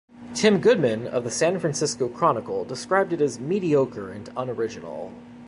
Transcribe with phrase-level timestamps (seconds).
[0.33, 5.13] Tim Goodman of the "San Francisco Chronicle" described it as "mediocre" and unoriginal.